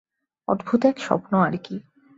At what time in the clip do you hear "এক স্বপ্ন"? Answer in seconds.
0.85-1.31